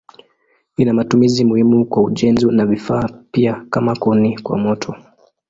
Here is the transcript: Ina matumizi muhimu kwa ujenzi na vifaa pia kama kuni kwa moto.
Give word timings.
Ina 0.77 0.93
matumizi 0.93 1.45
muhimu 1.45 1.85
kwa 1.85 2.03
ujenzi 2.03 2.45
na 2.51 2.65
vifaa 2.65 3.09
pia 3.31 3.65
kama 3.69 3.95
kuni 3.95 4.39
kwa 4.39 4.57
moto. 4.57 4.95